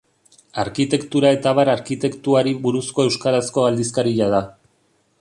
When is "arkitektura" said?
0.63-1.31